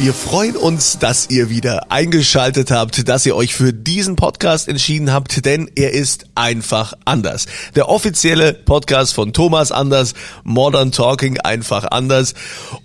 [0.00, 5.12] Wir freuen uns, dass ihr wieder eingeschaltet habt, dass ihr euch für diesen Podcast entschieden
[5.12, 7.44] habt, denn er ist einfach anders.
[7.74, 12.32] Der offizielle Podcast von Thomas Anders, Modern Talking einfach anders.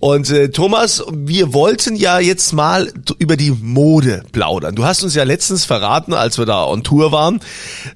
[0.02, 4.76] Und äh, Thomas, wir wollten ja jetzt mal über die Mode plaudern.
[4.76, 7.40] Du hast uns ja letztens verraten, als wir da on Tour waren,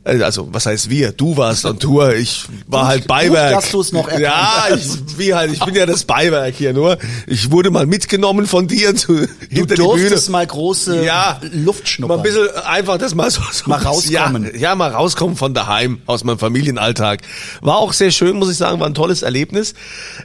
[0.05, 1.11] äh, also was heißt wir?
[1.11, 3.51] Du warst on Tour, ich war halt Beiwerk.
[3.51, 6.97] dass du's noch erkannt Ja, ich, wie halt, ich bin ja das Beiwerk hier nur.
[7.27, 9.99] Ich wurde mal mitgenommen von dir zu, Du hinter die Bühne.
[9.99, 12.17] durftest mal große ja, Luft Mal schnuppern.
[12.19, 14.43] ein bisschen einfach das mal so, so Mal rauskommen.
[14.53, 17.21] Ja, ja, mal rauskommen von daheim, aus meinem Familienalltag.
[17.61, 19.73] War auch sehr schön, muss ich sagen, war ein tolles Erlebnis.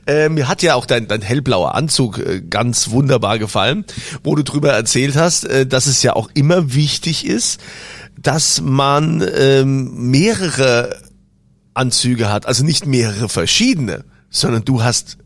[0.06, 3.84] Äh, mir hat ja auch dein, dein hellblauer Anzug äh, ganz wunderbar gefallen,
[4.22, 7.60] wo du drüber erzählt hast, äh, dass es ja auch immer wichtig ist,
[8.20, 10.98] dass man ähm, mehrere
[11.74, 15.18] Anzüge hat, also nicht mehrere verschiedene, sondern du hast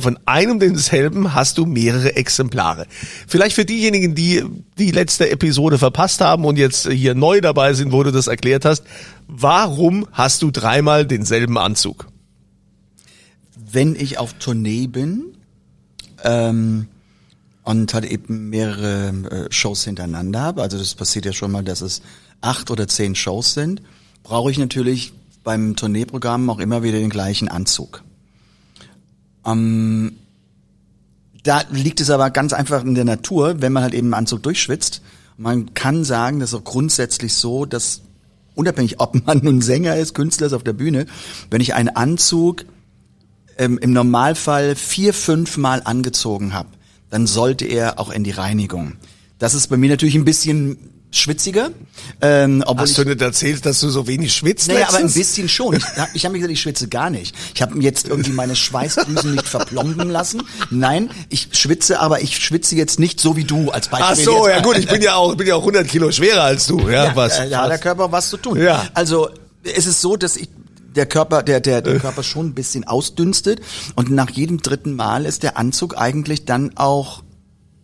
[0.00, 2.86] von einem denselben hast du mehrere Exemplare.
[3.26, 4.44] Vielleicht für diejenigen, die
[4.78, 8.64] die letzte Episode verpasst haben und jetzt hier neu dabei sind, wo du das erklärt
[8.64, 8.84] hast,
[9.28, 12.06] warum hast du dreimal denselben Anzug?
[13.56, 15.38] Wenn ich auf Tournee bin
[16.22, 16.88] ähm,
[17.62, 21.80] und halt eben mehrere äh, Shows hintereinander habe, also das passiert ja schon mal, dass
[21.80, 22.02] es
[22.42, 23.80] acht oder zehn Shows sind,
[24.22, 28.04] brauche ich natürlich beim Tourneeprogramm auch immer wieder den gleichen Anzug.
[29.46, 30.16] Ähm,
[31.42, 34.42] da liegt es aber ganz einfach in der Natur, wenn man halt eben einen Anzug
[34.42, 35.02] durchschwitzt.
[35.36, 38.02] Man kann sagen, das ist auch grundsätzlich so, dass
[38.54, 41.06] unabhängig, ob man nun Sänger ist, Künstler ist auf der Bühne,
[41.50, 42.64] wenn ich einen Anzug
[43.58, 46.68] ähm, im Normalfall vier, fünf Mal angezogen habe,
[47.10, 48.94] dann sollte er auch in die Reinigung.
[49.38, 50.78] Das ist bei mir natürlich ein bisschen
[51.12, 51.70] schwitziger.
[52.20, 55.12] Ähm, obwohl Hast ich, du nicht erzählt, dass du so wenig schwitzt naja, aber ein
[55.12, 55.76] bisschen schon.
[55.76, 55.84] Ich,
[56.14, 57.34] ich habe mir gesagt, ich schwitze gar nicht.
[57.54, 60.42] Ich habe jetzt irgendwie meine Schweißdrüsen nicht verplomben lassen.
[60.70, 64.08] Nein, ich schwitze, aber ich schwitze jetzt nicht so wie du als Beispiel.
[64.10, 66.44] Ach so, jetzt ja gut, ich bin ja auch, bin ja auch 100 Kilo schwerer
[66.44, 67.38] als du, ja, ja, was?
[67.38, 68.58] äh, hat der Körper was zu tun.
[68.58, 68.88] Ja.
[68.94, 69.30] Also
[69.62, 70.48] es ist so, dass ich
[70.96, 73.60] der Körper, der, der, der Körper schon ein bisschen ausdünstet
[73.94, 77.22] und nach jedem dritten Mal ist der Anzug eigentlich dann auch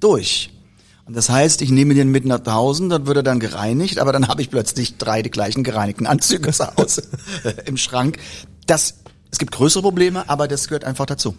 [0.01, 0.51] durch.
[1.09, 4.13] Und das heißt, ich nehme den mit nach Hause, dann wird er dann gereinigt, aber
[4.13, 7.03] dann habe ich plötzlich drei die gleichen gereinigten Anzüge zu Hause
[7.65, 8.19] im Schrank.
[8.67, 8.97] Das,
[9.31, 11.35] es gibt größere Probleme, aber das gehört einfach dazu.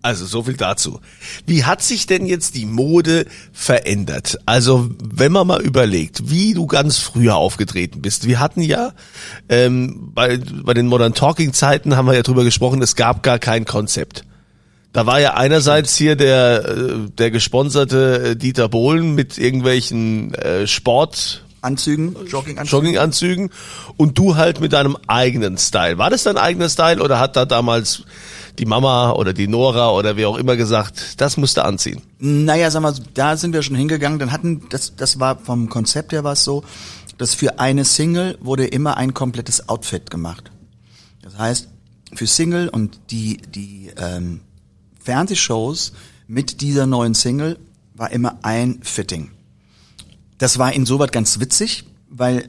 [0.00, 1.00] Also so viel dazu.
[1.46, 4.38] Wie hat sich denn jetzt die Mode verändert?
[4.46, 8.26] Also wenn man mal überlegt, wie du ganz früher aufgetreten bist.
[8.26, 8.92] Wir hatten ja
[9.50, 13.38] ähm, bei, bei den Modern Talking Zeiten haben wir ja drüber gesprochen, es gab gar
[13.38, 14.24] kein Konzept.
[14.94, 20.68] Da war ja einerseits hier der äh, der gesponserte äh, Dieter Bohlen mit irgendwelchen äh,
[20.68, 22.66] Sport Anzügen, Jogginganzügen.
[22.66, 23.50] Jogginganzügen
[23.96, 25.98] und du halt mit deinem eigenen Style.
[25.98, 28.04] War das dein eigener Style oder hat da damals
[28.60, 32.00] die Mama oder die Nora oder wer auch immer gesagt, das musst du anziehen?
[32.20, 34.20] Naja, sag mal, da sind wir schon hingegangen.
[34.20, 36.62] Dann hatten, das, das war vom Konzept her war es so,
[37.18, 40.52] dass für eine Single wurde immer ein komplettes Outfit gemacht.
[41.22, 41.68] Das heißt,
[42.14, 44.42] für Single und die, die ähm,
[45.04, 45.92] Fernsehshows
[46.26, 47.58] mit dieser neuen Single
[47.94, 49.30] war immer ein Fitting.
[50.38, 52.48] Das war insoweit ganz witzig, weil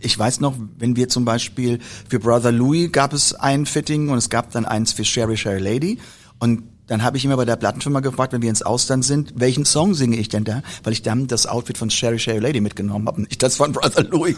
[0.00, 1.78] ich weiß noch, wenn wir zum Beispiel
[2.08, 5.60] für Brother Louis gab es ein Fitting und es gab dann eins für Sherry Sherry
[5.60, 5.98] Lady
[6.38, 9.66] und dann habe ich immer bei der Plattenfirma gefragt, wenn wir ins Ausland sind, welchen
[9.66, 10.62] Song singe ich denn da?
[10.82, 14.04] Weil ich dann das Outfit von Sherry Sherry Lady mitgenommen habe, nicht das von Brother
[14.04, 14.34] Louis.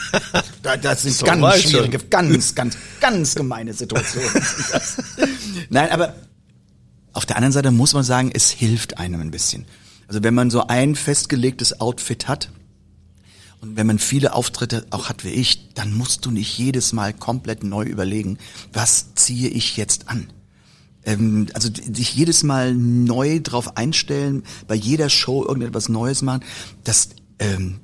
[0.62, 4.30] da, das sind So ganz schwierige, ganz, ganz, ganz gemeine Situationen.
[5.70, 6.14] Nein, aber
[7.18, 9.66] auf der anderen Seite muss man sagen, es hilft einem ein bisschen.
[10.06, 12.52] Also wenn man so ein festgelegtes Outfit hat,
[13.60, 17.12] und wenn man viele Auftritte auch hat wie ich, dann musst du nicht jedes Mal
[17.12, 18.38] komplett neu überlegen,
[18.72, 20.32] was ziehe ich jetzt an.
[21.02, 26.44] Ähm, also sich jedes Mal neu drauf einstellen, bei jeder Show irgendetwas Neues machen,
[26.84, 27.08] das
[27.40, 27.80] ähm,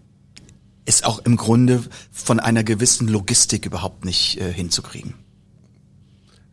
[0.84, 1.82] ist auch im Grunde
[2.12, 5.14] von einer gewissen Logistik überhaupt nicht äh, hinzukriegen.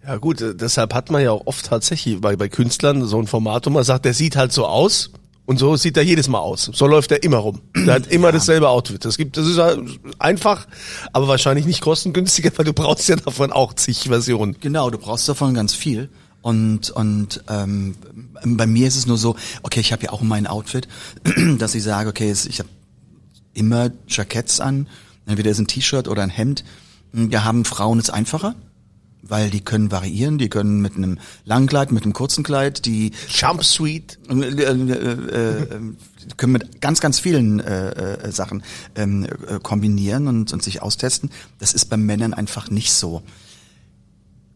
[0.05, 3.27] Ja gut, äh, deshalb hat man ja auch oft tatsächlich bei, bei Künstlern so ein
[3.27, 5.11] Format, wo man sagt, der sieht halt so aus
[5.45, 6.71] und so sieht er jedes Mal aus.
[6.73, 7.61] So läuft er immer rum.
[7.75, 9.03] Der hat immer dasselbe Outfit.
[9.05, 9.81] Das gibt, das ist halt
[10.17, 10.67] einfach,
[11.13, 14.57] aber wahrscheinlich nicht kostengünstiger, weil du brauchst ja davon auch zig Versionen.
[14.59, 16.09] Genau, du brauchst davon ganz viel.
[16.41, 17.95] Und, und ähm,
[18.43, 20.87] bei mir ist es nur so, okay, ich habe ja auch mein Outfit,
[21.59, 22.69] dass ich sage, okay, ich habe
[23.53, 24.87] immer Jacketts an,
[25.27, 26.63] entweder ist ein T-Shirt oder ein Hemd.
[27.11, 28.55] Wir haben Frauen es einfacher,
[29.21, 33.11] weil die können variieren, die können mit einem langen Kleid, mit einem kurzen Kleid, die
[33.29, 34.17] Jumpsuite.
[34.29, 35.67] äh, äh, äh, äh,
[36.37, 38.63] können mit ganz, ganz vielen äh, äh, Sachen
[38.95, 41.29] ähm, äh, kombinieren und, und sich austesten.
[41.59, 43.21] Das ist bei Männern einfach nicht so.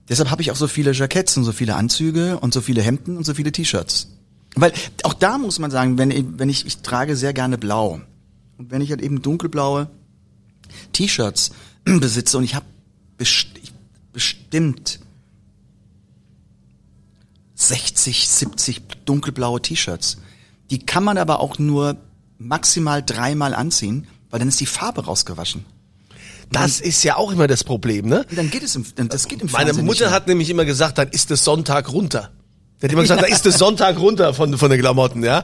[0.09, 3.17] Deshalb habe ich auch so viele Jacketts und so viele Anzüge und so viele Hemden
[3.17, 4.09] und so viele T-Shirts.
[4.55, 4.71] Weil
[5.03, 8.01] auch da muss man sagen, wenn ich, wenn ich, ich trage sehr gerne blau.
[8.57, 9.89] Und wenn ich halt eben dunkelblaue
[10.93, 11.51] T-Shirts
[11.85, 12.65] besitze und ich habe
[14.15, 14.99] bestimmt
[17.55, 20.17] 60, 70 dunkelblaue T-Shirts.
[20.71, 21.97] Die kann man aber auch nur
[22.37, 25.65] maximal dreimal anziehen, weil dann ist die Farbe rausgewaschen.
[26.51, 28.25] Das ist ja auch immer das Problem, ne?
[28.35, 30.97] Dann geht es im, dann- das geht im Meine Fernsehen Mutter hat nämlich immer gesagt,
[30.97, 32.31] dann ist es Sonntag runter.
[32.85, 35.43] Die hat immer gesagt, da ist es Sonntag runter von, von den Klamotten, ja.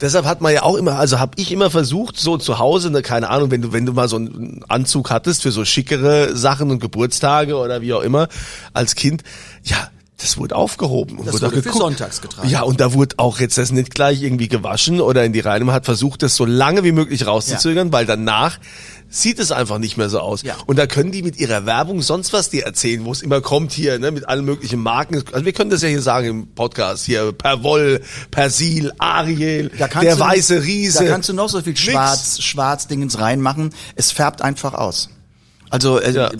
[0.00, 3.02] Deshalb hat man ja auch immer, also habe ich immer versucht, so zu Hause, ne,
[3.02, 6.68] keine Ahnung, wenn du, wenn du mal so einen Anzug hattest für so schickere Sachen
[6.72, 8.26] und Geburtstage oder wie auch immer,
[8.72, 9.22] als Kind,
[9.62, 9.76] ja,
[10.20, 11.18] das wurde aufgehoben.
[11.18, 12.48] Und Das wurde, auch wurde für sonntags getragen.
[12.48, 15.64] Ja, und da wurde auch jetzt das nicht gleich irgendwie gewaschen oder in die Reine.
[15.64, 18.58] Man hat versucht, das so lange wie möglich rauszuzögern, weil danach
[19.08, 20.42] sieht es einfach nicht mehr so aus.
[20.42, 20.56] Ja.
[20.66, 23.72] Und da können die mit ihrer Werbung sonst was dir erzählen, wo es immer kommt
[23.72, 25.22] hier, ne, mit allen möglichen Marken.
[25.32, 30.20] Also wir können das ja hier sagen im Podcast hier, Perwoll, Persil, Ariel, der du,
[30.20, 31.04] weiße Riese.
[31.04, 31.76] Da kannst du noch so viel.
[31.76, 33.70] Schwarz, Schwarz-Dingens reinmachen.
[33.96, 35.08] Es färbt einfach aus.
[35.70, 36.30] Also äh, Ja.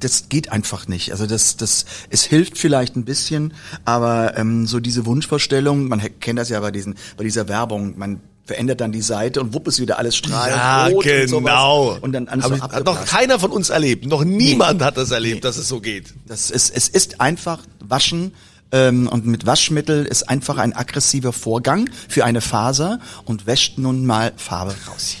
[0.00, 1.12] das geht einfach nicht.
[1.12, 3.54] Also das, das, es hilft vielleicht ein bisschen,
[3.84, 8.20] aber ähm, so diese Wunschvorstellung, man kennt das ja bei diesen, bei dieser Werbung, man
[8.46, 11.86] verändert dann die Seite und wupp ist wieder alles strahlend ja, rot und genau.
[11.86, 11.98] sowas.
[12.00, 14.06] Und dann alles Aber so hat noch keiner von uns erlebt.
[14.06, 16.14] Noch niemand hat das erlebt, dass es so geht.
[16.26, 18.32] Das ist, es ist einfach Waschen
[18.72, 24.06] ähm, und mit Waschmittel ist einfach ein aggressiver Vorgang für eine Faser und wäscht nun
[24.06, 25.16] mal Farbe raus.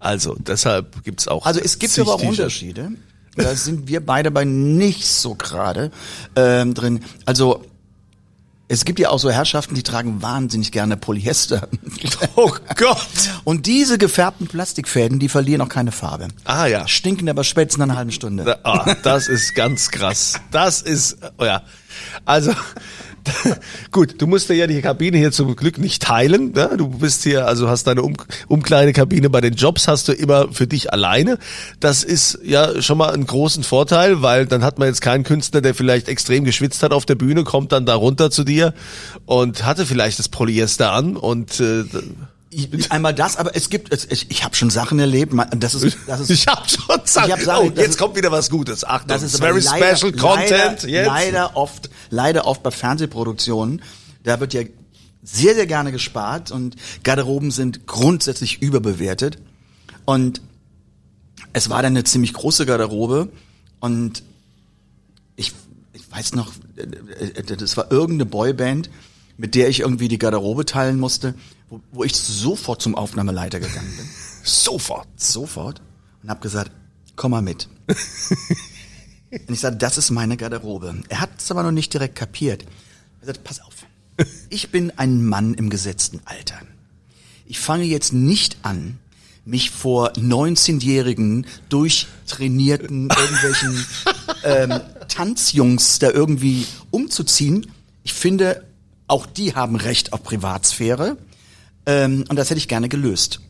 [0.00, 1.46] Also, deshalb gibt's auch.
[1.46, 2.22] Also es gibt aber auch.
[2.22, 2.90] Unterschiede.
[3.36, 5.92] Da sind wir beide bei nicht so gerade
[6.34, 7.04] ähm, drin.
[7.26, 7.64] Also
[8.66, 11.68] es gibt ja auch so Herrschaften, die tragen wahnsinnig gerne Polyester.
[12.36, 12.98] Oh Gott.
[13.44, 16.28] Und diese gefärbten Plastikfäden, die verlieren auch keine Farbe.
[16.44, 16.86] Ah ja.
[16.86, 18.64] Stinken aber spätestens nach einer halben Stunde.
[18.64, 20.40] Ah, das ist ganz krass.
[20.52, 21.62] Das ist, oh ja.
[22.24, 22.52] Also,
[23.90, 26.52] gut, du musst ja die Kabine hier zum Glück nicht teilen.
[26.52, 26.70] Ne?
[26.76, 28.14] Du bist hier, also hast deine um
[28.48, 31.38] Umkleidekabine bei den Jobs, hast du immer für dich alleine.
[31.80, 35.60] Das ist ja schon mal einen großen Vorteil, weil dann hat man jetzt keinen Künstler,
[35.60, 38.74] der vielleicht extrem geschwitzt hat auf der Bühne, kommt dann da runter zu dir
[39.26, 41.84] und hatte vielleicht das Polyester an und äh,
[42.88, 45.32] Einmal das, aber es gibt, es, ich, ich habe schon Sachen erlebt.
[45.56, 48.16] Das ist, das ist ich hab schon gesagt, Ich hab Sachen- oh, jetzt ist- kommt
[48.16, 48.82] wieder was Gutes.
[48.84, 50.50] Achtung, Das ist very leider, special content.
[50.82, 51.06] Leider, jetzt.
[51.06, 53.82] leider oft, leider oft bei Fernsehproduktionen.
[54.24, 54.62] Da wird ja
[55.22, 56.74] sehr, sehr gerne gespart und
[57.04, 59.38] Garderoben sind grundsätzlich überbewertet.
[60.04, 60.40] Und
[61.52, 63.28] es war dann eine ziemlich große Garderobe
[63.78, 64.24] und
[65.36, 65.52] ich,
[65.92, 66.82] ich weiß noch, äh,
[67.26, 68.90] äh, das war irgendeine Boyband,
[69.36, 71.34] mit der ich irgendwie die Garderobe teilen musste,
[71.70, 74.06] wo, wo ich sofort zum Aufnahmeleiter gegangen bin
[74.42, 75.08] Sofort.
[75.16, 75.80] sofort
[76.22, 76.72] und habe gesagt,
[77.16, 77.68] komm mal mit.
[79.30, 81.02] und ich sagte, das ist meine Garderobe.
[81.08, 82.64] Er hat es aber noch nicht direkt kapiert.
[83.20, 83.86] Er sagte, pass auf,
[84.50, 86.60] ich bin ein Mann im gesetzten Alter.
[87.46, 88.98] Ich fange jetzt nicht an,
[89.44, 93.86] mich vor 19-jährigen, durchtrainierten, irgendwelchen
[94.44, 97.66] ähm, Tanzjungs da irgendwie umzuziehen.
[98.02, 98.64] Ich finde,
[99.06, 101.16] auch die haben Recht auf Privatsphäre.
[101.90, 103.40] Ähm, und das hätte ich gerne gelöst.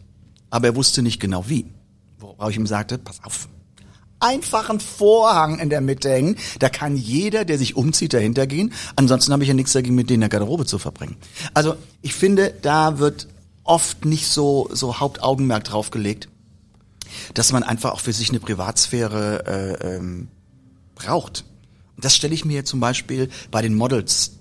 [0.48, 1.66] Aber er wusste nicht genau wie.
[2.18, 3.48] Worauf ich ihm sagte, pass auf.
[4.18, 6.36] Einfach einen Vorhang in der Mitte hängen.
[6.58, 8.72] Da kann jeder, der sich umzieht, dahinter gehen.
[8.96, 11.16] Ansonsten habe ich ja nichts dagegen, mit denen in der Garderobe zu verbringen.
[11.52, 13.28] Also ich finde, da wird
[13.62, 16.28] oft nicht so, so Hauptaugenmerk drauf gelegt,
[17.34, 20.28] dass man einfach auch für sich eine Privatsphäre äh, ähm,
[20.94, 21.44] braucht.
[21.96, 24.39] Und das stelle ich mir zum Beispiel bei den Models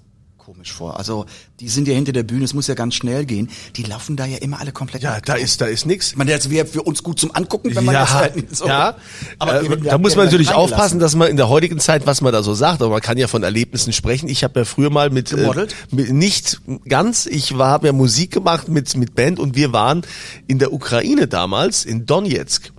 [0.49, 0.97] komisch vor.
[0.97, 1.27] Also
[1.59, 3.51] die sind ja hinter der Bühne, es muss ja ganz schnell gehen.
[3.75, 5.03] Die laufen da ja immer alle komplett.
[5.03, 5.85] Ja, da ist, da ist.
[5.85, 8.65] Ich meine, das wäre für uns gut zum Angucken, wenn man ja, das halt so.
[8.65, 8.95] ja.
[9.37, 12.33] Aber äh, da muss man natürlich aufpassen, dass man in der heutigen Zeit, was man
[12.33, 14.27] da so sagt, aber man kann ja von Erlebnissen sprechen.
[14.27, 18.31] Ich habe ja früher mal mit, äh, mit nicht ganz, ich war habe ja Musik
[18.31, 20.01] gemacht mit mit Band und wir waren
[20.47, 22.71] in der Ukraine damals in Donetsk.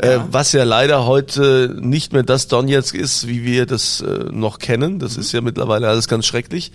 [0.00, 4.58] äh, was ja leider heute nicht mehr das Donetsk ist, wie wir das äh, noch
[4.58, 4.98] kennen.
[4.98, 6.72] Das ist ja mittlerweile alles ganz schrecklich.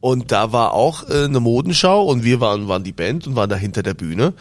[0.00, 3.50] Und da war auch äh, eine Modenschau und wir waren, waren die Band und waren
[3.50, 4.32] da hinter der Bühne.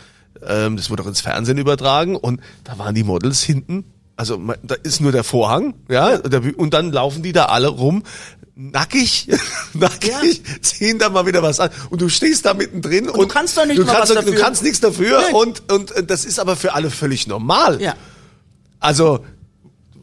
[0.46, 3.84] Ähm, das wurde auch ins Fernsehen übertragen und da waren die Models hinten.
[4.16, 6.20] Also da ist nur der Vorhang, ja,
[6.58, 8.04] und dann laufen die da alle rum,
[8.54, 9.30] nackig,
[9.74, 13.58] nackig, ziehen da mal wieder was an und du stehst da mittendrin und, du kannst
[13.58, 14.42] doch nicht du kannst, was doch- du dafür.
[14.44, 15.36] kannst nichts dafür Nein.
[15.36, 17.82] und und äh, das ist aber für alle völlig normal.
[17.82, 17.96] Ja.
[18.82, 19.20] Also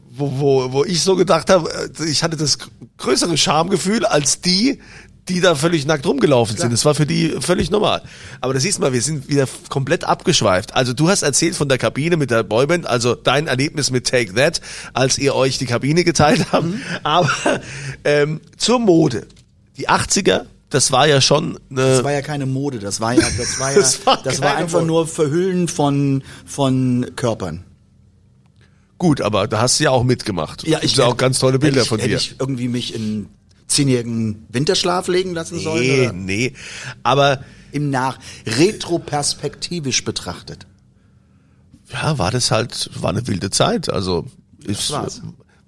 [0.09, 2.57] wo, wo, wo ich so gedacht habe, äh, ich hatte das
[2.97, 4.79] größere Schamgefühl als die,
[5.29, 6.71] die da völlig nackt rumgelaufen sind.
[6.71, 8.01] Das war für die völlig normal.
[8.41, 10.73] Aber da siehst du mal, wir sind wieder komplett abgeschweift.
[10.75, 14.33] Also du hast erzählt von der Kabine mit der Boyband, also dein Erlebnis mit Take
[14.35, 14.61] That,
[14.93, 16.65] als ihr euch die Kabine geteilt habt.
[16.65, 16.81] Mhm.
[17.03, 17.29] Aber
[18.03, 19.27] ähm, zur Mode.
[19.77, 23.21] Die 80er, das war ja schon eine Das war ja keine Mode, das war ja,
[23.37, 24.87] das war ja, Das war das war einfach Mode.
[24.87, 27.63] nur Verhüllen von, von Körpern.
[28.97, 30.63] gut, aber da hast du ja auch mitgemacht.
[30.67, 32.17] Ja auch ganz tolle Bilder hätte ich, von hätte dir.
[32.17, 33.29] ich irgendwie mich in
[33.67, 35.81] zehnjährigen Winterschlaf legen lassen sollen?
[35.83, 36.13] Nee, Oder?
[36.13, 36.53] nee.
[37.03, 40.65] Aber Im Nach, retroperspektivisch betrachtet.
[41.91, 43.89] ja, war das halt, war eine wilde Zeit.
[43.89, 44.25] Also
[44.63, 45.21] ist, war's.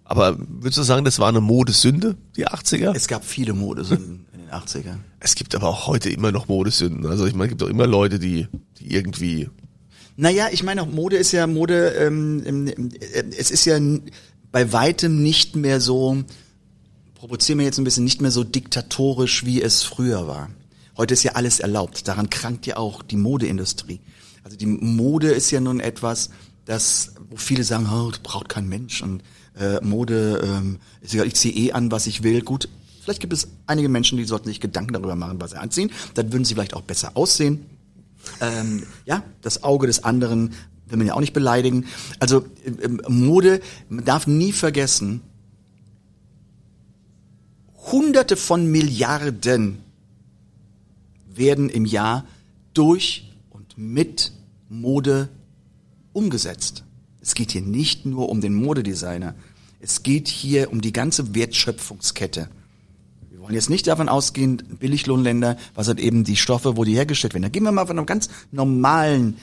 [0.06, 2.96] aber würdest du sagen, das war eine Modesünde, die 80er?
[2.96, 4.98] Es gab viele Modesünden in den 80ern.
[5.20, 7.06] Es gibt aber auch heute immer noch Modesünden.
[7.06, 8.48] Also ich meine, es gibt auch immer Leute, die,
[8.80, 9.50] die irgendwie
[10.16, 13.78] Naja, ich meine, auch Mode ist ja Mode, ähm, ähm, äh, es ist ja
[14.52, 16.24] bei weitem nicht mehr so,
[17.20, 20.50] provozieren wir jetzt ein bisschen, nicht mehr so diktatorisch, wie es früher war.
[20.98, 22.08] Heute ist ja alles erlaubt.
[22.08, 24.00] Daran krankt ja auch die Modeindustrie.
[24.44, 26.30] Also die Mode ist ja nun etwas,
[26.66, 29.22] das, wo viele sagen, oh, das braucht kein Mensch und
[29.58, 32.42] äh, Mode, ähm, ist egal, ich ziehe eh an, was ich will.
[32.42, 32.70] Gut,
[33.02, 35.92] vielleicht gibt es einige Menschen, die sollten sich Gedanken darüber machen, was sie anziehen.
[36.14, 37.66] Dann würden sie vielleicht auch besser aussehen
[38.42, 40.54] ähm, ja, das Auge des anderen
[40.88, 41.86] will man ja auch nicht beleidigen.
[42.20, 45.22] Also ähm, Mode, man darf nie vergessen,
[47.92, 49.80] Hunderte von Milliarden
[51.28, 52.26] werden im Jahr
[52.74, 54.32] durch und mit
[54.70, 55.30] Mode
[56.14, 56.84] umgesetzt.
[57.22, 59.36] Es geht hier nicht nur um den Modedesigner.
[59.80, 62.50] Es geht hier um die ganze Wertschöpfungskette.
[63.30, 67.34] Wir wollen jetzt nicht davon ausgehen, Billiglohnländer, was hat eben die Stoffe, wo die hergestellt
[67.34, 67.44] werden.
[67.44, 69.38] Da gehen wir mal von einem ganz normalen,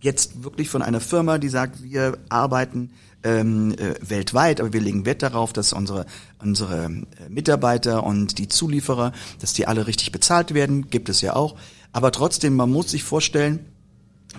[0.00, 2.90] jetzt wirklich von einer Firma, die sagt, wir arbeiten
[3.22, 6.06] ähm, äh, weltweit, aber wir legen Wert darauf, dass unsere,
[6.38, 11.36] unsere äh, Mitarbeiter und die Zulieferer, dass die alle richtig bezahlt werden, gibt es ja
[11.36, 11.56] auch.
[11.92, 13.66] Aber trotzdem, man muss sich vorstellen,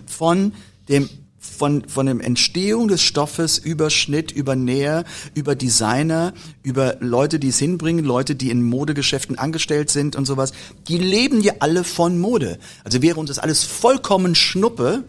[0.07, 0.53] von
[0.89, 1.09] dem
[1.41, 7.47] von, von dem Entstehung des Stoffes über Schnitt, über Näher, über Designer, über Leute, die
[7.47, 10.53] es hinbringen, Leute, die in Modegeschäften angestellt sind und sowas,
[10.88, 12.59] die leben ja alle von Mode.
[12.83, 15.03] Also wäre uns das alles vollkommen Schnuppe,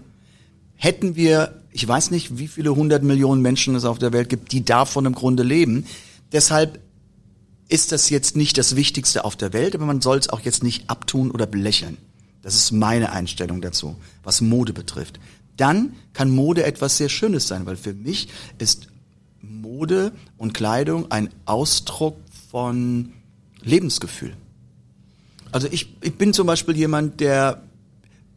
[0.74, 4.52] hätten wir, ich weiß nicht, wie viele hundert Millionen Menschen es auf der Welt gibt,
[4.52, 5.86] die davon im Grunde leben.
[6.32, 6.80] Deshalb
[7.68, 10.62] ist das jetzt nicht das Wichtigste auf der Welt, aber man soll es auch jetzt
[10.62, 11.96] nicht abtun oder belächeln.
[12.42, 15.18] Das ist meine Einstellung dazu, was Mode betrifft.
[15.56, 18.88] Dann kann Mode etwas sehr Schönes sein, weil für mich ist
[19.40, 22.16] Mode und Kleidung ein Ausdruck
[22.50, 23.12] von
[23.62, 24.34] Lebensgefühl.
[25.52, 27.62] Also ich, ich bin zum Beispiel jemand, der,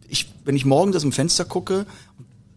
[0.08, 1.86] ich, wenn ich morgens aus dem Fenster gucke,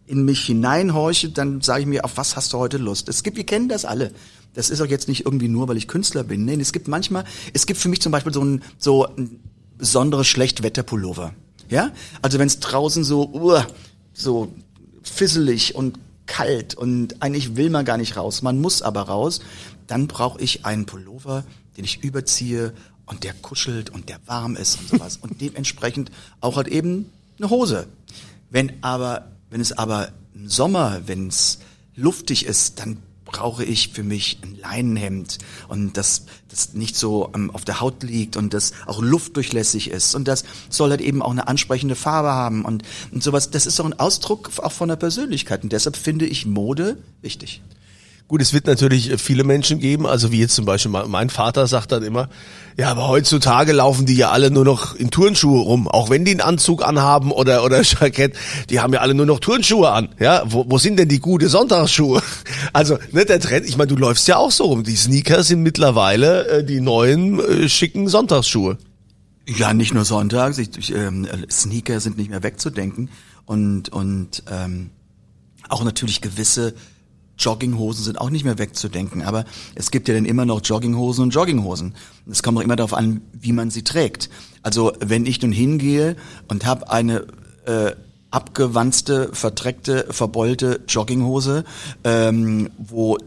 [0.09, 3.09] in mich hineinhorche, dann sage ich mir, auf was hast du heute Lust?
[3.09, 4.11] Es gibt, wir kennen das alle.
[4.55, 6.45] Das ist auch jetzt nicht irgendwie nur, weil ich Künstler bin.
[6.45, 9.39] Nein, es gibt manchmal, es gibt für mich zum Beispiel so ein, so ein
[9.77, 11.33] besonderes Schlechtwetterpullover.
[11.69, 11.91] Ja?
[12.23, 13.61] Also wenn es draußen so, uh,
[14.11, 14.51] so
[15.03, 19.41] fisselig und kalt und eigentlich will man gar nicht raus, man muss aber raus,
[19.85, 21.45] dann brauche ich einen Pullover,
[21.77, 22.73] den ich überziehe
[23.05, 25.17] und der kuschelt und der warm ist und sowas.
[25.21, 26.11] und dementsprechend
[26.41, 27.87] auch halt eben eine Hose.
[28.49, 31.59] Wenn aber, wenn es aber im Sommer, wenn es
[31.95, 35.37] luftig ist, dann brauche ich für mich ein Leinenhemd
[35.67, 40.15] und das, das nicht so ähm, auf der Haut liegt und das auch luftdurchlässig ist
[40.15, 43.51] und das soll halt eben auch eine ansprechende Farbe haben und, und sowas.
[43.51, 47.61] Das ist doch ein Ausdruck auch von der Persönlichkeit und deshalb finde ich Mode wichtig.
[48.29, 51.91] Gut, es wird natürlich viele Menschen geben, also wie jetzt zum Beispiel mein Vater sagt
[51.91, 52.29] dann immer,
[52.77, 56.31] ja, aber heutzutage laufen die ja alle nur noch in Turnschuhe rum, auch wenn die
[56.33, 58.35] einen Anzug anhaben oder oder Jackett,
[58.69, 61.49] die haben ja alle nur noch Turnschuhe an, ja, wo, wo sind denn die gute
[61.49, 62.21] Sonntagsschuhe?
[62.71, 65.63] Also, ne, der Trend, ich meine, du läufst ja auch so rum, die Sneaker sind
[65.63, 68.77] mittlerweile äh, die neuen äh, schicken Sonntagsschuhe.
[69.47, 70.59] Ja, nicht nur sonntags.
[70.59, 73.09] Ich, ich, ähm, Sneaker sind nicht mehr wegzudenken
[73.45, 74.91] und und ähm,
[75.67, 76.75] auch natürlich gewisse
[77.39, 79.23] Jogginghosen sind auch nicht mehr wegzudenken.
[79.23, 81.95] Aber es gibt ja dann immer noch Jogginghosen und Jogginghosen.
[82.29, 84.29] Es kommt auch immer darauf an, wie man sie trägt.
[84.61, 86.15] Also wenn ich nun hingehe
[86.47, 87.25] und habe eine
[87.65, 87.93] äh,
[88.31, 91.63] abgewanzte, verdreckte, verbeulte Jogginghose,
[92.03, 93.17] ähm, wo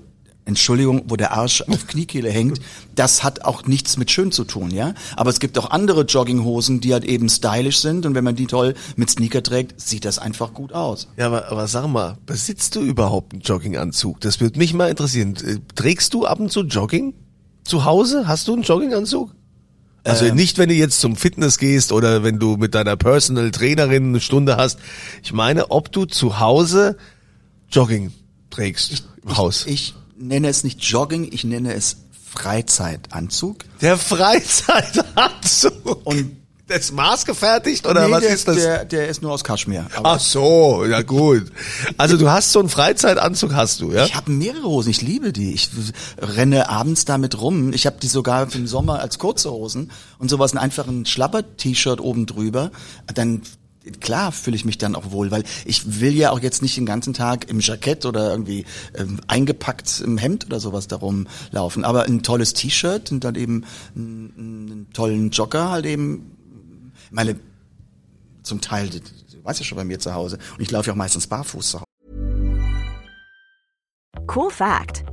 [0.45, 2.61] Entschuldigung, wo der Arsch auf Kniekehle hängt,
[2.97, 4.95] das hat auch nichts mit schön zu tun, ja.
[5.17, 8.47] Aber es gibt auch andere Jogginghosen, die halt eben stylisch sind und wenn man die
[8.47, 11.07] toll mit Sneaker trägt, sieht das einfach gut aus.
[11.17, 14.21] Ja, aber, aber sag mal, besitzt du überhaupt einen Jogginganzug?
[14.21, 15.37] Das würde mich mal interessieren.
[15.37, 17.15] Äh, Trägst du ab und zu Jogging?
[17.63, 18.27] Zu Hause?
[18.27, 19.33] Hast du einen Jogginganzug?
[20.03, 20.35] Also Ähm.
[20.35, 24.21] nicht, wenn du jetzt zum Fitness gehst oder wenn du mit deiner Personal Trainerin eine
[24.21, 24.81] Stunde hast.
[25.23, 26.97] Ich meine, ob du zu Hause
[27.71, 28.11] Jogging
[28.51, 29.65] trägst im Haus.
[29.67, 31.97] Ich nenne es nicht Jogging, ich nenne es
[32.31, 33.64] Freizeitanzug.
[33.81, 36.07] Der Freizeitanzug.
[36.07, 36.37] Und
[36.69, 38.57] das ist maßgefertigt oder Nee, was der, ist das?
[38.57, 39.87] Der, der ist nur aus Kaschmir.
[40.02, 41.52] Ach so, ja gut.
[41.99, 44.07] Also du hast so einen Freizeitanzug, hast du, ja?
[44.07, 45.52] Ich habe mehrere Hosen, ich liebe die.
[45.52, 45.69] Ich
[46.19, 47.75] renne abends damit rum.
[47.75, 52.25] Ich habe die sogar im Sommer als kurze Hosen und sowas, ein einfachen Schlapper-T-Shirt oben
[52.25, 52.71] drüber.
[53.12, 53.43] Dann
[54.01, 56.87] klar fühle ich mich dann auch wohl, weil ich will ja auch jetzt nicht den
[56.87, 61.85] ganzen Tag im Jackett oder irgendwie ähm, eingepackt im Hemd oder sowas darum laufen.
[61.85, 63.65] Aber ein tolles T-Shirt und dann eben
[63.97, 66.33] einen, tollen Jogger halt eben.
[67.11, 67.37] Meine
[68.43, 69.01] zum Teil, du
[69.45, 71.87] ja schon bei mir zu Hause und ich laufe ja auch meistens barfuß zu Hause.
[74.35, 75.05] Cool fact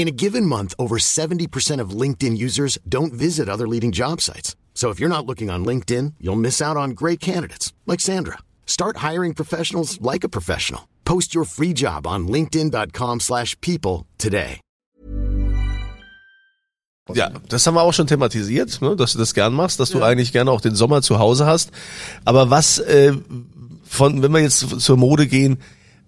[0.00, 4.56] In a given month, over 70% of LinkedIn users don't visit other leading job sites.
[4.72, 8.38] So if you're not looking on LinkedIn, you'll miss out on great candidates like Sandra.
[8.64, 10.88] Start hiring professionals like a professional.
[11.04, 14.60] Post your free job on linkedin.com/people slash people today.
[17.12, 20.02] Ja, das haben wir auch schon thematisiert, ne, dass du das gern machst, dass du
[20.02, 21.72] eigentlich gerne auch den Sommer zu Hause hast.
[22.24, 23.12] Aber was äh,
[23.84, 25.58] von, wenn wir jetzt zur Mode gehen,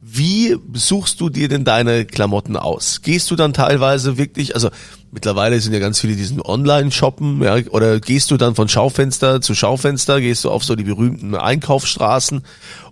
[0.05, 3.03] wie suchst du dir denn deine Klamotten aus?
[3.03, 4.69] Gehst du dann teilweise wirklich, also
[5.13, 9.55] mittlerweile sind ja ganz viele diesen Online-Shoppen, ja, oder gehst du dann von Schaufenster zu
[9.55, 12.43] Schaufenster, gehst du auf so die berühmten Einkaufsstraßen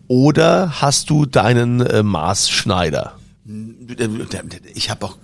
[0.06, 3.18] oder hast du deinen äh, Maßschneider?
[4.74, 5.18] Ich habe auch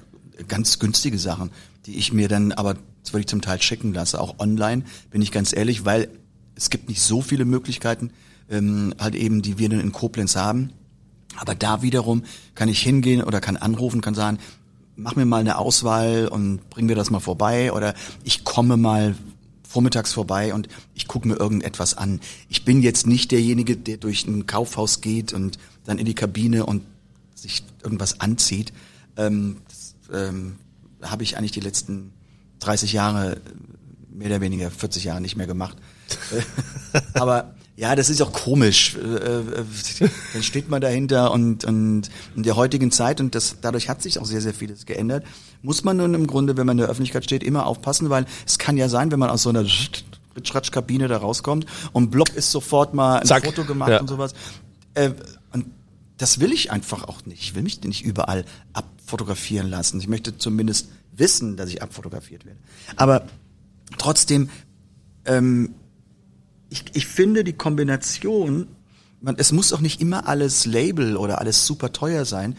[0.48, 1.50] ganz günstige Sachen,
[1.86, 2.74] die ich mir dann aber
[3.12, 6.08] wirklich zum Teil checken lasse, auch online, bin ich ganz ehrlich, weil
[6.56, 8.10] es gibt nicht so viele Möglichkeiten,
[8.50, 10.72] ähm, halt eben, die wir dann in Koblenz haben.
[11.34, 12.22] Aber da wiederum
[12.54, 14.38] kann ich hingehen oder kann anrufen, kann sagen,
[14.96, 19.14] mach mir mal eine Auswahl und bring mir das mal vorbei oder ich komme mal
[19.68, 22.20] vormittags vorbei und ich gucke mir irgendetwas an.
[22.48, 26.64] Ich bin jetzt nicht derjenige, der durch ein Kaufhaus geht und dann in die Kabine
[26.64, 26.82] und
[27.34, 28.72] sich irgendwas anzieht.
[29.16, 30.56] Ähm, das ähm,
[31.02, 32.12] habe ich eigentlich die letzten
[32.60, 33.40] 30 Jahre, äh,
[34.10, 35.76] mehr oder weniger 40 Jahre nicht mehr gemacht.
[37.14, 38.96] Aber ja, das ist auch komisch.
[38.96, 39.42] Äh, äh,
[40.32, 44.18] Dann steht man dahinter und, und in der heutigen Zeit, und das, dadurch hat sich
[44.18, 45.24] auch sehr, sehr vieles geändert,
[45.62, 48.58] muss man nun im Grunde, wenn man in der Öffentlichkeit steht, immer aufpassen, weil es
[48.58, 49.64] kann ja sein, wenn man aus so einer
[50.36, 53.44] Ritschratsch-Kabine da rauskommt und Block ist sofort mal ein Zack.
[53.44, 54.00] Foto gemacht Ja.
[54.00, 54.32] und sowas.
[54.94, 55.10] Äh,
[55.52, 55.66] und
[56.16, 57.42] das will ich einfach auch nicht.
[57.42, 60.00] Ich will mich nicht überall abfotografieren lassen.
[60.00, 62.58] Ich möchte zumindest wissen, dass ich abfotografiert werde.
[62.96, 63.26] Aber
[63.98, 64.48] trotzdem,
[65.26, 65.74] ähm,
[66.70, 68.68] ich, ich finde die Kombination,
[69.20, 72.56] man, es muss auch nicht immer alles Label oder alles super teuer sein.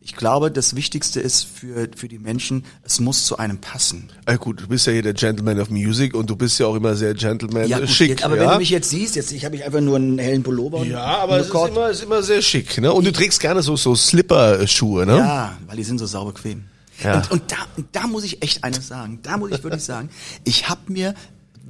[0.00, 4.08] Ich glaube, das Wichtigste ist für, für die Menschen, es muss zu einem passen.
[4.24, 6.76] Äh, gut, du bist ja hier der Gentleman of Music und du bist ja auch
[6.76, 8.08] immer sehr Gentleman Ja, äh, gut, schick.
[8.10, 8.42] jetzt, aber ja?
[8.42, 10.88] wenn du mich jetzt siehst, jetzt ich habe ich einfach nur einen hellen Pullover und
[10.88, 12.90] ja, aber es ist immer, ist immer sehr schick, ne?
[12.92, 15.16] Und du trägst gerne so so Slipper-Schuhe, ne?
[15.18, 16.64] Ja, weil die sind so sauber bequem.
[17.02, 17.16] Ja.
[17.16, 19.20] Und, und, da, und da muss ich echt eines sagen.
[19.22, 20.08] Da muss ich wirklich sagen,
[20.44, 21.14] ich habe mir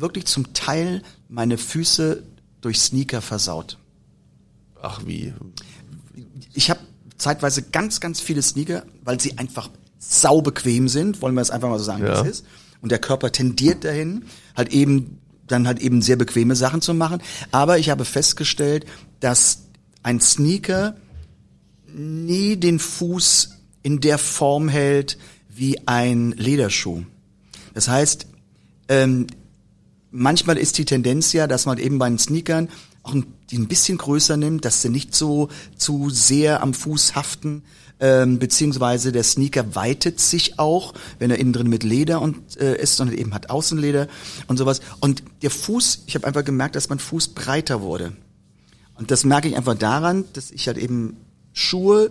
[0.01, 2.23] wirklich zum Teil meine Füße
[2.61, 3.79] durch Sneaker versaut.
[4.81, 5.33] Ach wie.
[6.55, 6.81] Ich habe
[7.17, 11.69] zeitweise ganz, ganz viele Sneaker, weil sie einfach sau bequem sind, wollen wir es einfach
[11.69, 12.25] mal so sagen, Ja.
[12.25, 12.47] wie es ist.
[12.81, 14.25] Und der Körper tendiert dahin,
[14.57, 17.21] halt eben dann halt eben sehr bequeme Sachen zu machen.
[17.51, 18.87] Aber ich habe festgestellt,
[19.21, 19.65] dass
[20.03, 20.95] ein Sneaker
[21.93, 27.03] nie den Fuß in der Form hält wie ein Lederschuh.
[27.75, 28.27] Das heißt,
[28.89, 29.27] ähm,
[30.11, 32.69] manchmal ist die Tendenz ja, dass man eben bei den Sneakern
[33.03, 37.15] auch ein, die ein bisschen größer nimmt, dass sie nicht so zu sehr am Fuß
[37.15, 37.63] haften,
[38.01, 42.81] ähm, beziehungsweise der Sneaker weitet sich auch, wenn er innen drin mit Leder und äh,
[42.81, 44.09] ist, sondern eben hat Außenleder
[44.47, 44.81] und sowas.
[45.01, 48.13] Und der Fuß, ich habe einfach gemerkt, dass mein Fuß breiter wurde.
[48.95, 51.17] Und das merke ich einfach daran, dass ich halt eben
[51.53, 52.11] Schuhe,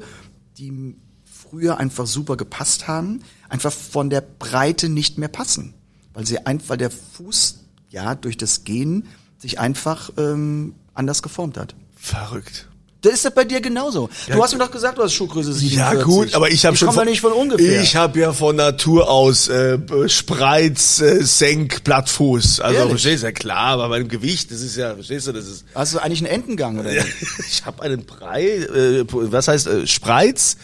[0.58, 5.74] die früher einfach super gepasst haben, einfach von der Breite nicht mehr passen.
[6.14, 11.76] Weil sie einfach, der Fuß, ja, durch das Gehen sich einfach ähm, anders geformt hat.
[11.96, 12.68] Verrückt.
[13.02, 14.10] Das ist das bei dir genauso.
[14.28, 15.78] Du hast mir doch gesagt, du hast Schuhgröße 47.
[15.78, 17.82] Ja gut, aber ich habe schon ja nicht von ungefähr.
[17.82, 19.78] Ich habe ja von Natur aus äh,
[20.10, 22.60] Spreiz, äh, Senk, Plattfuß.
[22.60, 22.92] Also Ehrlich?
[22.92, 25.66] verstehst du ja klar, aber beim Gewicht, das ist ja, verstehst du, das ist.
[25.76, 26.92] hast du eigentlich einen Entengang oder?
[26.92, 27.04] Ja,
[27.48, 30.58] ich habe einen Brei, äh, was heißt äh, Spreiz,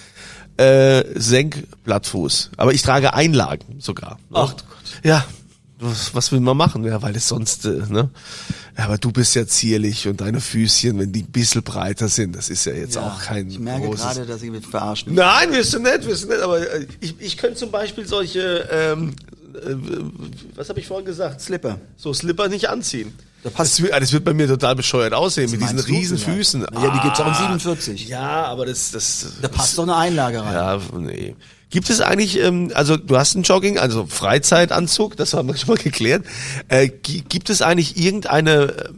[0.57, 2.51] äh, Senk, Plattfuß.
[2.57, 4.17] Aber ich trage Einlagen sogar.
[4.33, 4.65] Ach Gott.
[5.03, 5.25] Ja,
[5.79, 6.83] was, was will man machen?
[6.83, 8.09] Ja, weil es sonst, äh, ne?
[8.77, 12.35] Ja, aber du bist ja zierlich und deine Füßchen, wenn die ein bisschen breiter sind,
[12.35, 14.01] das ist ja jetzt auch kein ich merke großes...
[14.01, 15.13] gerade, dass ich mich verarschen.
[15.13, 18.67] Nein, wirst du nicht, wirst du nicht, aber äh, ich, ich könnte zum Beispiel solche,
[18.71, 19.15] ähm,
[19.55, 19.75] äh,
[20.55, 21.41] was habe ich vorhin gesagt?
[21.41, 21.79] Slipper.
[21.97, 23.13] So Slipper nicht anziehen.
[23.43, 26.17] Da passt- das, wird, das wird bei mir total bescheuert aussehen, mit diesen du riesen?
[26.17, 26.65] Füßen.
[26.71, 28.07] Na ja, die gibt's auch in Ah, 47.
[28.07, 30.53] Ja, aber das, das, Da passt doch eine Einlage rein.
[30.53, 31.35] ja, nee.
[31.69, 35.69] Gibt es eigentlich, ähm, also du hast einen Jogging, also Freizeitanzug, das haben wir schon
[35.75, 36.23] mal geklärt.
[36.67, 38.89] Äh, gi- gibt es eigentlich irgendeine äh,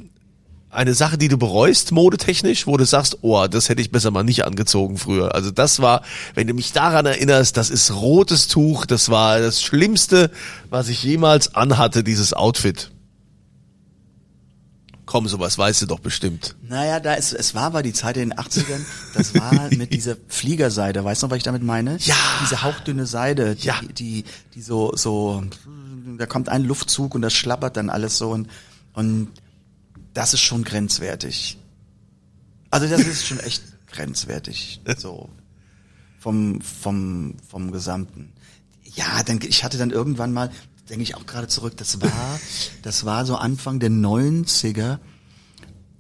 [0.72, 4.24] eine Sache, die du bereust, modetechnisch, wo du sagst, oh, das hätte ich besser mal
[4.26, 5.34] nicht angezogen früher.
[5.34, 6.02] Also das war,
[6.34, 10.30] wenn du mich daran erinnerst, das ist rotes Tuch, das war das Schlimmste,
[10.70, 12.92] was ich jemals anhatte, dieses Outfit.
[15.16, 16.58] Komm, sowas weißt du doch bestimmt.
[16.68, 18.82] Naja, da ist, es war aber die Zeit in den 80ern,
[19.14, 21.96] das war mit dieser Fliegerseide, weißt du noch, was ich damit meine?
[22.02, 22.16] Ja.
[22.42, 23.80] Diese hauchdünne Seide, die, Ja.
[23.98, 25.42] die, die so, so,
[26.18, 28.50] da kommt ein Luftzug und das schlappert dann alles so und,
[28.92, 29.30] und
[30.14, 31.58] das ist schon grenzwertig.
[32.70, 35.30] Also das ist schon echt grenzwertig, so.
[36.20, 38.34] Vom, vom, vom Gesamten.
[38.84, 40.52] Ja, dann, ich hatte dann irgendwann mal,
[40.90, 42.40] denke ich auch gerade zurück, das war,
[42.84, 45.00] das war so Anfang der 90er,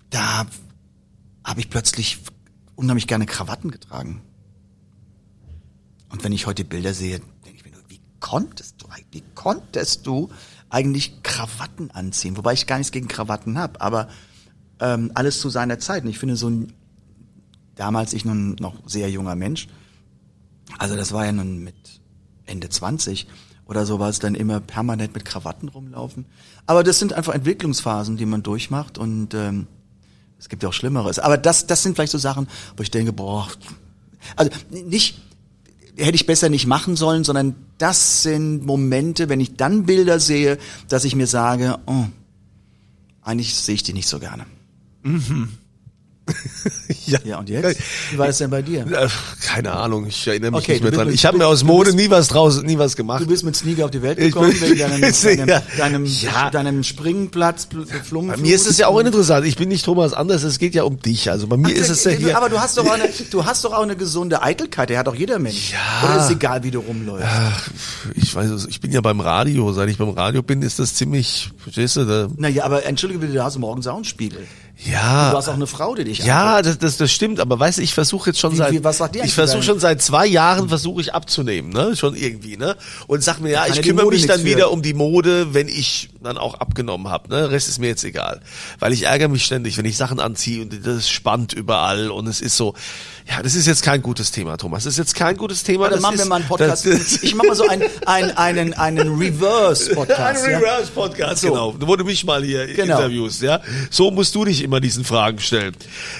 [0.09, 0.45] da
[1.43, 2.19] habe ich plötzlich
[2.75, 4.21] unheimlich gerne Krawatten getragen.
[6.09, 10.05] Und wenn ich heute Bilder sehe, denke ich mir nur, wie konntest du, wie konntest
[10.05, 10.29] du
[10.69, 12.37] eigentlich Krawatten anziehen?
[12.37, 14.07] Wobei ich gar nichts gegen Krawatten habe, aber
[14.79, 16.03] ähm, alles zu seiner Zeit.
[16.03, 16.73] Und ich finde so ein,
[17.75, 19.67] damals ich nun noch sehr junger Mensch,
[20.77, 21.75] also das war ja nun mit
[22.45, 23.27] Ende 20
[23.65, 26.25] oder sowas, dann immer permanent mit Krawatten rumlaufen.
[26.65, 29.67] Aber das sind einfach Entwicklungsphasen, die man durchmacht und ähm,
[30.37, 31.19] es gibt ja auch Schlimmeres.
[31.19, 32.47] Aber das, das sind vielleicht so Sachen,
[32.77, 33.47] wo ich denke, boah,
[34.35, 35.19] also nicht,
[35.97, 40.57] hätte ich besser nicht machen sollen, sondern das sind Momente, wenn ich dann Bilder sehe,
[40.87, 42.05] dass ich mir sage, oh,
[43.21, 44.45] eigentlich sehe ich die nicht so gerne.
[47.23, 47.79] Ja, und jetzt?
[48.11, 48.85] Wie war das denn bei dir?
[48.87, 49.07] Äh,
[49.45, 51.07] Keine Ahnung, ich erinnere mich Okay, nicht mehr du dran.
[51.07, 53.21] mit- Ich habe mir du- aus du Mode bist- nie was draus, nie was gemacht.
[53.21, 55.61] Du bist mit Sneaker auf die Welt gekommen, bin- wegen deinem, deinem, Ja.
[55.77, 56.49] deinem, Ja.
[56.49, 57.67] deinem Springplatz,
[58.03, 58.31] Flummen.
[58.31, 59.45] Bei mir ist es ja auch interessant.
[59.45, 61.29] Ich bin nicht Thomas Anders, es geht ja um dich.
[61.29, 62.35] Also bei mir ist es ja hier.
[62.37, 65.07] Aber du hast doch auch eine, du hast doch auch eine gesunde Eitelkeit, der hat
[65.07, 65.73] auch jeder Mensch.
[65.73, 66.09] Ja.
[66.09, 67.27] Oder ist egal, wie du rumläufst?
[67.29, 67.69] Ach,
[68.15, 69.71] ich weiß es, ich bin ja beim Radio.
[69.73, 73.33] Seit ich beim Radio bin, ist das ziemlich, verstehst du, da, Naja, aber entschuldige bitte,
[73.33, 74.39] du hast morgens auch einen Spiegel.
[74.77, 75.31] Ja.
[75.31, 77.81] Du hast auch eine Frau, die dich Ja, das, das, das stimmt, aber weißt du,
[77.81, 80.25] ich versuche jetzt schon Wie- seit wie- was sagt die ich versuche schon seit zwei
[80.27, 82.75] Jahren versuche ich abzunehmen, ne, schon irgendwie, ne,
[83.07, 84.45] und sag mir ja, ich kümmere mich dann für.
[84.45, 88.03] wieder um die Mode, wenn ich dann auch abgenommen habe, ne, Rest ist mir jetzt
[88.03, 88.41] egal,
[88.79, 92.41] weil ich ärgere mich ständig, wenn ich Sachen anziehe und das spannt überall und es
[92.41, 92.73] ist so,
[93.27, 96.01] ja, das ist jetzt kein gutes Thema, Thomas, das ist jetzt kein gutes Thema, Dann
[96.01, 96.85] machen wir mal einen Podcast.
[96.85, 100.43] Ich mache mal so einen, einen, einen, einen Reverse-Podcast.
[100.45, 100.57] ein ja?
[100.59, 101.47] Reverse-Podcast, So.
[101.49, 101.75] genau.
[101.79, 102.97] Wo du mich mal hier Genau.
[102.97, 103.61] interviewst, ja.
[103.89, 105.75] So musst du dich immer diesen Fragen stellen.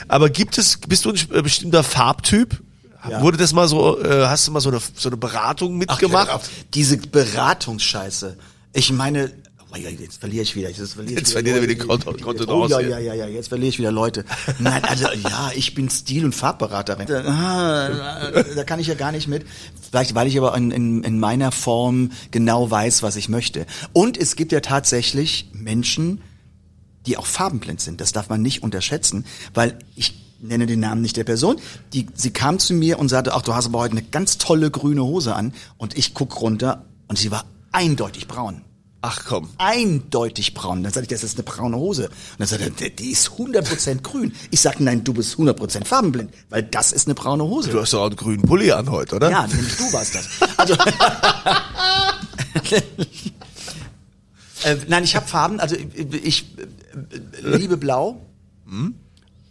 [0.07, 2.59] Aber gibt es, bist du ein äh, bestimmter Farbtyp?
[3.07, 3.21] Ja.
[3.21, 6.29] Wurde das mal so, äh, hast du mal so eine, so eine Beratung mitgemacht?
[6.31, 6.41] Ach,
[6.73, 8.35] diese Beratungsscheiße.
[8.73, 9.31] Ich meine,
[9.75, 10.69] oh ja, jetzt verliere ich wieder.
[10.69, 13.13] Jetzt, verliere ich Jetzt wieder verliert er wieder die Kont- Kontenance Oh ja, ja, ja,
[13.13, 14.25] ja, jetzt verliere ich wieder Leute.
[14.59, 17.11] Nein, also ja, ich bin Stil- und Farbberaterin.
[17.11, 19.45] Ah, Da kann ich ja gar nicht mit.
[19.89, 23.65] Vielleicht, weil ich aber in, in, in meiner Form genau weiß, was ich möchte.
[23.93, 26.21] Und es gibt ja tatsächlich Menschen,
[27.05, 28.01] die auch farbenblind sind.
[28.01, 31.57] Das darf man nicht unterschätzen, weil ich nenne den Namen nicht der Person.
[31.93, 34.69] Die, sie kam zu mir und sagte, ach, du hast aber heute eine ganz tolle
[34.71, 35.53] grüne Hose an.
[35.77, 38.61] Und ich guck runter und sie war eindeutig braun.
[39.07, 39.49] Ach komm.
[39.59, 40.81] Eindeutig braun.
[40.81, 42.05] Dann sagte ich, das ist eine braune Hose.
[42.09, 44.33] Und dann sagte er, die- ist 100% grün.
[44.49, 47.69] Ich sagte, nein, du bist 100% farbenblind, weil das ist eine braune Hose.
[47.69, 49.29] Du hast doch auch einen grünen Pulli an heute, oder?
[49.29, 50.27] Ja, nämlich du warst das.
[50.57, 50.73] Also,
[54.63, 58.21] äh, nein, ich habe Farben, also ich, ich äh, liebe Blau.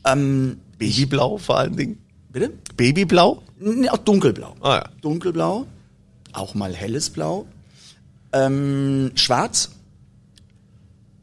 [0.05, 1.99] Ähm, Babyblau vor allen Dingen.
[2.33, 2.53] bitte?
[2.77, 3.43] Babyblau?
[3.61, 4.55] Nee, auch dunkelblau.
[4.61, 4.85] Ah ja.
[5.01, 5.67] Dunkelblau,
[6.33, 7.47] auch mal helles Blau.
[8.35, 9.71] Ähm, schwarz.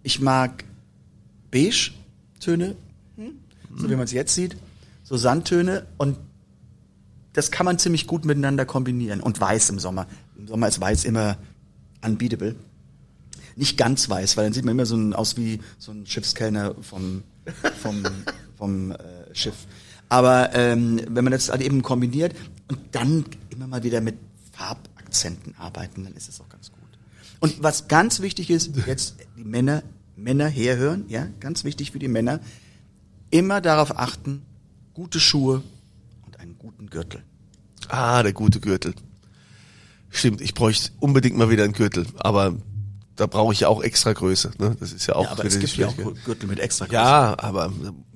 [0.01, 0.63] Ich mag
[1.51, 1.91] beige
[2.39, 2.75] Töne,
[3.17, 3.33] hm?
[3.75, 4.57] so wie man es jetzt sieht.
[5.03, 6.17] So Sandtöne und
[7.33, 9.21] das kann man ziemlich gut miteinander kombinieren.
[9.21, 10.07] Und weiß im Sommer.
[10.37, 11.37] Im Sommer ist weiß immer
[12.03, 12.55] unbeatable.
[13.55, 16.75] Nicht ganz weiß, weil dann sieht man immer so ein, aus wie so ein Schiffskellner
[16.81, 17.23] vom,
[17.81, 18.03] vom,
[18.57, 18.97] vom äh,
[19.33, 19.67] Schiff.
[20.09, 22.35] Aber ähm, wenn man das halt eben kombiniert
[22.69, 24.15] und dann immer mal wieder mit
[24.51, 26.79] Farbakzenten arbeiten, dann ist es auch ganz gut.
[27.39, 29.83] Und was ganz wichtig ist, jetzt die Männer,
[30.15, 32.39] Männer herhören, ja, ganz wichtig für die Männer,
[33.29, 34.43] immer darauf achten,
[34.93, 35.63] gute Schuhe
[36.25, 37.23] und einen guten Gürtel.
[37.89, 38.93] Ah, der gute Gürtel.
[40.09, 42.55] Stimmt, ich bräuchte unbedingt mal wieder einen Gürtel, aber
[43.15, 44.51] da brauche ich ja auch extra Größe.
[44.59, 44.75] Ne?
[44.79, 45.25] Das ist ja auch.
[45.25, 45.95] Ja, aber es gibt ja auch.
[46.25, 46.95] Gürtel mit extra Größe.
[46.95, 47.71] Ja, aber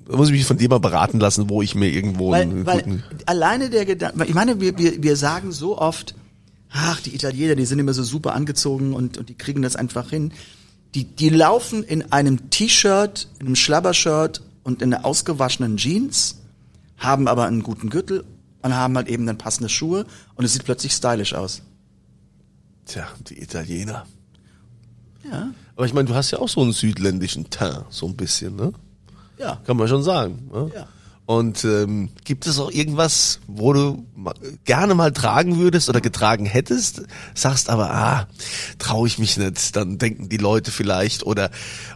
[0.07, 2.83] da muss ich mich von dir mal beraten lassen, wo ich mir irgendwo einen Weil,
[2.83, 3.03] guten.
[3.09, 6.15] weil alleine der Gedanke, weil ich meine, wir, wir, wir sagen so oft,
[6.75, 10.09] ach, die Italiener, die sind immer so super angezogen und, und die kriegen das einfach
[10.09, 10.33] hin.
[10.93, 16.41] Die, die laufen in einem T-Shirt, in einem Schlabbershirt und in einer ausgewaschenen Jeans,
[16.97, 18.23] haben aber einen guten Gürtel
[18.61, 21.61] und haben halt eben dann passende Schuhe und es sieht plötzlich stylisch aus.
[22.85, 24.05] Tja, die Italiener.
[25.29, 28.55] Ja, Aber ich meine, du hast ja auch so einen südländischen Teint, so ein bisschen,
[28.55, 28.71] ne?
[29.39, 29.59] ja.
[29.65, 30.49] Kann man schon sagen.
[30.53, 30.71] Ne?
[30.73, 30.87] Ja.
[31.25, 34.05] Und ähm, gibt es auch irgendwas, wo du
[34.63, 37.01] gerne mal tragen würdest oder getragen hättest,
[37.33, 38.27] sagst aber, ah,
[38.77, 41.49] traue ich mich nicht, dann denken die Leute vielleicht oder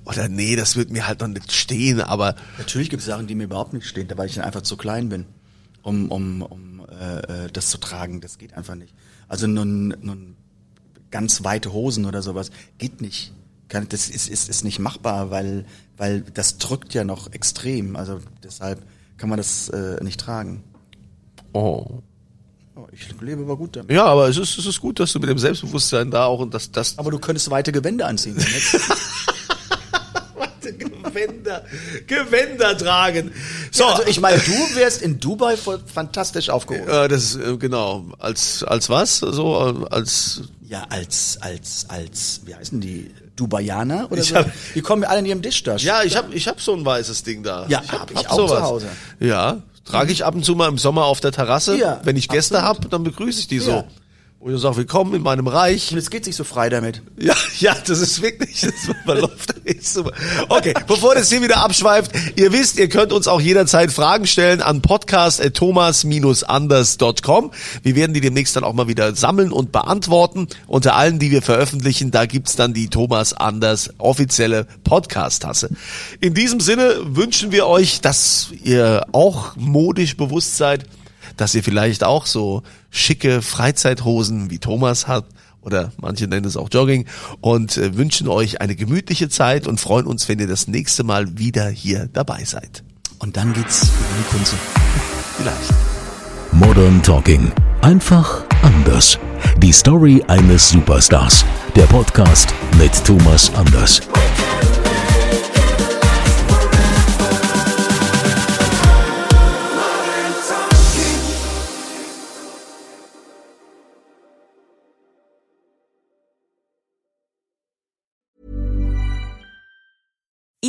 [0.05, 3.35] oder nee, das wird mir halt noch nicht stehen, aber Natürlich gibt es Sachen, die
[3.35, 5.25] mir überhaupt nicht stehen, weil ich dann einfach zu klein bin,
[5.83, 8.21] um, um, um äh, äh, das zu tragen.
[8.21, 8.93] Das geht einfach nicht.
[9.27, 10.35] Also nun, nun
[11.11, 13.31] ganz weite Hosen oder sowas geht nicht.
[13.67, 15.65] Das ist, ist, ist nicht machbar, weil,
[15.97, 17.95] weil das drückt ja noch extrem.
[17.95, 18.81] Also deshalb
[19.19, 20.63] kann man das äh, nicht tragen.
[21.53, 21.99] oh.
[22.75, 23.91] Oh, ich lebe aber gut damit.
[23.91, 26.53] Ja, aber es ist, es ist gut, dass du mit dem Selbstbewusstsein da auch und
[26.53, 28.37] das das Aber du könntest weite Gewänder anziehen.
[28.37, 28.45] ne?
[31.03, 31.63] Gewänder,
[32.07, 33.31] Gewänder tragen.
[33.71, 36.87] So, also ich meine, du wärst in Dubai fantastisch aufgehoben.
[36.89, 42.55] äh, das äh, genau als als was so äh, als Ja, als, als, als, wie
[42.55, 43.11] heißen die?
[43.39, 44.35] Dubaianer oder Ich so?
[44.35, 45.83] hab- die kommen alle in ihrem Dischdasch.
[45.83, 47.65] Ja, ich habe ich hab so ein weißes Ding da.
[47.67, 48.87] Ja, ich hab ich auch zu Hause.
[49.19, 51.77] Ja, trage ich ab und zu mal im Sommer auf der Terrasse.
[51.77, 52.83] Ja, Wenn ich Gäste absolut.
[52.85, 53.63] hab, dann begrüße ich die Ja.
[53.63, 53.83] so.
[54.41, 55.91] Und ich sage, willkommen in meinem Reich.
[55.91, 57.01] Und es geht sich so frei damit.
[57.19, 58.71] Ja, ja, das ist wirklich, das
[59.03, 60.13] verläuft echt super.
[60.47, 64.61] Okay, bevor das hier wieder abschweift, ihr wisst, ihr könnt uns auch jederzeit Fragen stellen
[64.61, 67.51] an podcast.thomas-anders.com.
[67.83, 70.47] Wir werden die demnächst dann auch mal wieder sammeln und beantworten.
[70.65, 75.71] Unter allen, die wir veröffentlichen, da gibt's dann die Thomas Anders offizielle Podcast-Tasse.
[76.21, 80.85] In diesem Sinne wünschen wir euch, dass ihr auch modisch bewusst seid,
[81.35, 86.69] dass ihr vielleicht auch so schicke Freizeithosen wie Thomas habt oder manche nennen es auch
[86.71, 87.05] Jogging
[87.41, 91.37] und äh, wünschen euch eine gemütliche Zeit und freuen uns, wenn ihr das nächste Mal
[91.37, 92.83] wieder hier dabei seid.
[93.19, 94.55] Und dann geht's über die Kunze.
[95.37, 95.73] Vielleicht.
[96.51, 97.51] Modern Talking.
[97.81, 99.19] Einfach anders.
[99.57, 101.45] Die Story eines Superstars.
[101.75, 104.01] Der Podcast mit Thomas Anders.